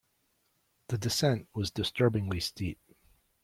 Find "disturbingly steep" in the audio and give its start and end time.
1.69-2.79